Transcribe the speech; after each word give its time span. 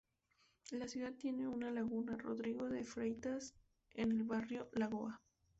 La 0.71 0.87
ciudad 0.87 1.13
tiene 1.13 1.47
una 1.47 1.69
laguna, 1.69 2.17
Rodrigo 2.17 2.67
de 2.67 2.83
Freitas, 2.83 3.53
en 3.93 4.11
el 4.11 4.23
barrio 4.23 4.67
Lagoa. 4.73 5.21